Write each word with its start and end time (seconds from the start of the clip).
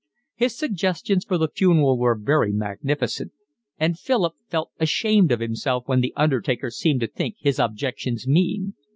His 0.33 0.57
suggestions 0.57 1.25
for 1.25 1.37
the 1.37 1.47
funeral 1.47 1.95
were 1.95 2.17
very 2.19 2.51
magnificent; 2.51 3.33
and 3.77 3.99
Philip 3.99 4.33
felt 4.49 4.71
ashamed 4.79 5.31
of 5.31 5.41
himself 5.41 5.83
when 5.85 6.01
the 6.01 6.13
undertaker 6.17 6.71
seemed 6.71 7.01
to 7.01 7.07
think 7.07 7.35
his 7.39 7.59
objections 7.59 8.27
mean. 8.27 8.73